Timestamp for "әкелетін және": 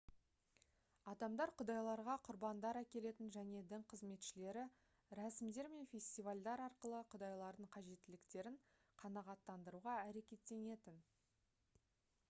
2.81-3.61